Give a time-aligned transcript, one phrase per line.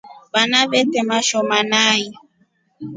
[0.33, 2.01] Vana vete mashoma nai.